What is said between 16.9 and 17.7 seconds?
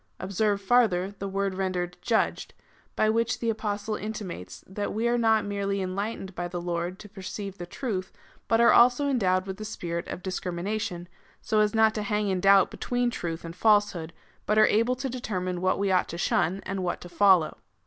to follow.